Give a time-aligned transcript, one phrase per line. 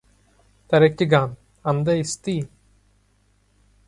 [0.69, 1.29] তার একটি গান:
[1.65, 2.35] 'আন্দে ইস্তি?